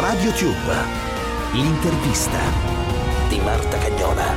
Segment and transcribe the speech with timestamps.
[0.00, 0.74] Radio Tube,
[1.52, 2.38] l'intervista
[3.28, 4.36] di Marta Cagnola.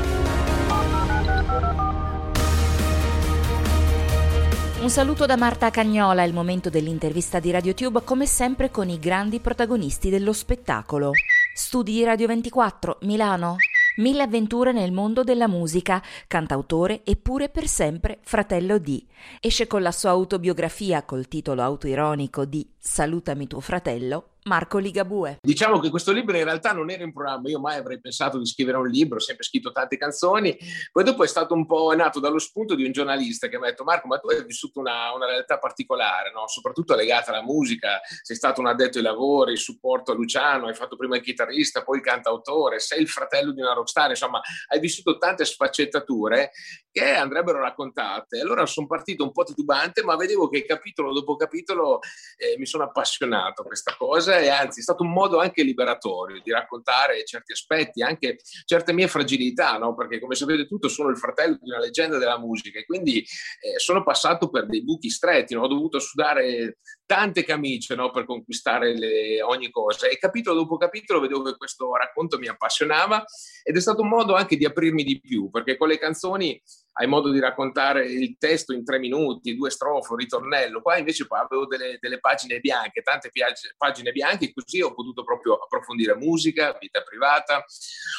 [4.82, 9.00] Un saluto da Marta Cagnola, è il momento dell'intervista di RadioTube, come sempre con i
[9.00, 11.12] grandi protagonisti dello spettacolo.
[11.54, 13.56] Studi Radio 24, Milano.
[13.98, 19.04] Mille avventure nel mondo della musica, cantautore e pure per sempre fratello di.
[19.40, 25.40] Esce con la sua autobiografia col titolo autoironico di Salutami tuo fratello Marco Ligabue.
[25.42, 28.46] Diciamo che questo libro in realtà non era in programma, io mai avrei pensato di
[28.46, 30.58] scrivere un libro, ho sempre scritto tante canzoni,
[30.92, 33.70] poi dopo è stato un po' nato dallo spunto di un giornalista che mi ha
[33.70, 36.48] detto Marco ma tu hai vissuto una, una realtà particolare, no?
[36.48, 40.96] soprattutto legata alla musica, sei stato un addetto ai lavori, supporto a Luciano, hai fatto
[40.96, 44.40] prima il chitarrista, poi il cantautore, sei il fratello di una rockstar, insomma
[44.70, 46.52] hai vissuto tante sfaccettature
[46.90, 48.40] che andrebbero raccontate.
[48.40, 52.00] Allora sono partito un po' titubante, ma vedevo che capitolo dopo capitolo
[52.38, 56.42] eh, mi sono appassionato a questa cosa e anzi è stato un modo anche liberatorio
[56.42, 59.96] di raccontare certi aspetti, anche certe mie fragilità, no?
[59.96, 63.80] perché come sapete tutto sono il fratello di una leggenda della musica e quindi eh,
[63.80, 65.64] sono passato per dei buchi stretti, no?
[65.64, 68.12] ho dovuto sudare tante camicie no?
[68.12, 73.24] per conquistare le, ogni cosa e capitolo dopo capitolo vedevo che questo racconto mi appassionava
[73.68, 76.58] ed è stato un modo anche di aprirmi di più perché con le canzoni
[77.00, 80.82] hai modo di raccontare il testo in tre minuti, due strofe, un ritornello.
[80.82, 83.30] Qua invece avevo delle, delle pagine bianche, tante
[83.78, 87.64] pagine bianche, così ho potuto proprio approfondire musica, vita privata,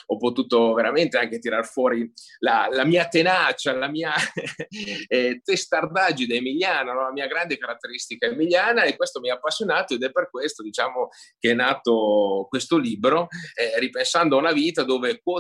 [0.07, 4.12] ho potuto veramente anche tirar fuori la, la mia tenacia, la mia
[5.09, 7.03] eh, testardaggine emiliana, no?
[7.03, 11.09] la mia grande caratteristica emiliana e questo mi ha appassionato ed è per questo diciamo
[11.37, 15.38] che è nato questo libro, eh, ripensando a una vita dove quotidianamente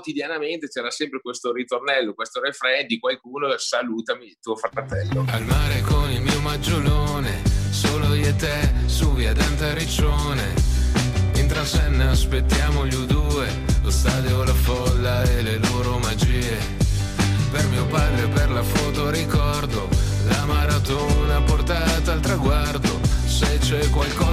[0.68, 5.24] c'era sempre questo ritornello, questo refrain di qualcuno salutami tuo fratello.
[5.30, 10.54] Al mare con il mio maggiolone, solo io e te, su via Dante Riccione.
[11.36, 16.56] In transenna aspettiamo gli U2, lo stadio, la folla e le loro magie.
[17.50, 19.88] Per mio padre, per la foto ricordo,
[20.28, 23.00] la maratona portata al traguardo.
[23.26, 24.27] Se c'è qualcosa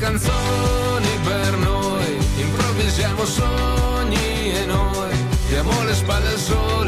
[0.00, 5.10] canzoni per noi improvvisiamo sogni e noi
[5.46, 6.79] diamo le spalle al sole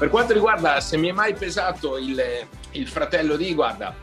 [0.00, 3.94] Per quanto riguarda se mi è mai pesato il il fratello di, guarda,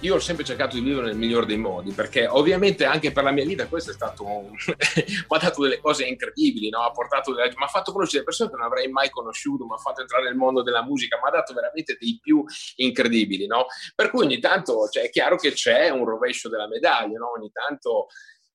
[0.00, 3.32] io ho sempre cercato di vivere nel miglior dei modi, perché ovviamente anche per la
[3.32, 4.50] mia vita questo è stato un...
[4.54, 6.82] mi ha dato delle cose incredibili, no?
[6.82, 7.48] ha portato delle...
[7.48, 10.36] mi ha fatto conoscere persone che non avrei mai conosciuto, mi ha fatto entrare nel
[10.36, 12.44] mondo della musica, mi ha dato veramente dei più
[12.76, 13.46] incredibili.
[13.46, 13.66] No?
[13.94, 17.32] Per cui ogni tanto cioè, è chiaro che c'è un rovescio della medaglia, no?
[17.36, 18.06] ogni tanto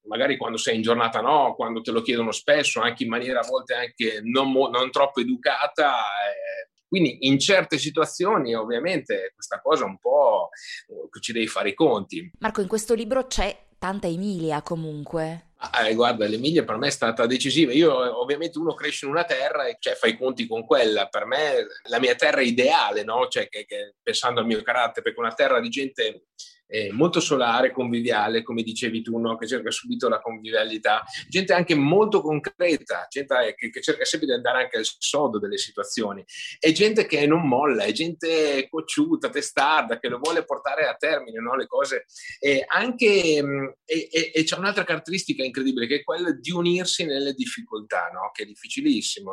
[0.05, 3.47] magari quando sei in giornata no, quando te lo chiedono spesso, anche in maniera a
[3.47, 9.97] volte anche non, non troppo educata, eh, quindi in certe situazioni ovviamente questa cosa un
[9.97, 10.49] po'
[10.87, 12.29] eh, ci devi fare i conti.
[12.37, 15.53] Marco, in questo libro c'è tanta Emilia comunque.
[15.55, 17.73] Ah, eh, guarda, l'Emilia per me è stata decisiva.
[17.73, 21.07] Io, ovviamente, uno cresce in una terra e cioè, fa i conti con quella.
[21.07, 23.27] Per me, la mia terra è ideale, no?
[23.27, 26.25] Cioè, che, che, pensando al mio carattere, perché una terra di gente
[26.73, 29.38] eh, molto solare, conviviale, come dicevi tu, no?
[29.38, 34.34] che cerca subito la convivialità, gente anche molto concreta, gente che, che, cerca sempre di
[34.34, 36.25] andare anche al sodo delle situazioni,
[36.59, 41.39] e gente che non molla, è gente cocciuta, testarda, che lo vuole portare a termine
[41.39, 41.56] no?
[41.56, 42.06] le cose.
[42.39, 47.34] E, anche, mm, e, e, c'è un'altra caratteristica incredibile che è quella di unirsi nelle
[47.34, 48.31] difficoltà, no?
[48.34, 49.31] che è difficilissimo.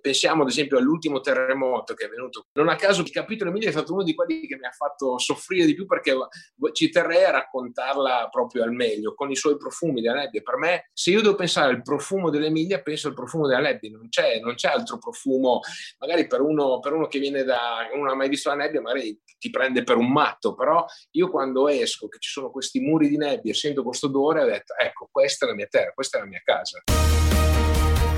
[0.00, 2.46] pensiamo ad esempio all'ultimo terremoto che è venuto.
[2.52, 5.18] Non a caso il capitolo Emilia è stato uno di quelli che mi ha fatto
[5.18, 6.12] soffrire di più perché
[6.72, 10.42] ci terrei a raccontarla proprio al meglio, con i suoi profumi della nebbia.
[10.42, 14.08] Per me, se io devo pensare al profumo dell'Emilia, penso al profumo della nebbia, non
[14.08, 15.60] c'è, non c'è altro profumo.
[15.98, 19.18] Magari per uno, per uno che viene da, non ha mai visto la nebbia, magari
[19.38, 23.16] ti prende per un matto, però io quando esco, che ci sono questi muri di
[23.16, 26.26] nebbia, sento questo odore, ho detto, ecco, questa è la mia terra, questa è la
[26.26, 26.82] mia casa.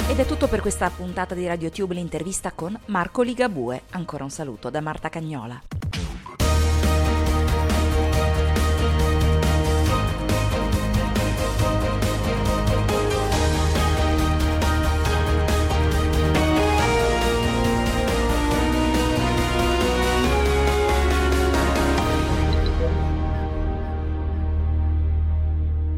[0.07, 3.85] Ed è tutto per questa puntata di RadioTube, l'intervista con Marco Ligabue.
[3.93, 5.61] Ancora un saluto da Marta Cagnola.